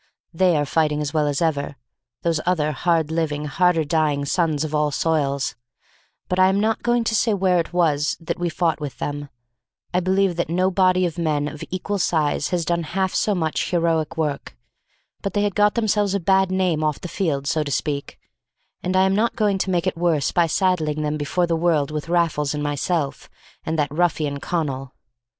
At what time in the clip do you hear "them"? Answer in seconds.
8.97-9.29, 21.03-21.15